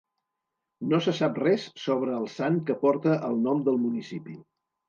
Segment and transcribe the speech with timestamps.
[0.93, 4.39] No se sap res sobre el sant que porta el nom del municipi.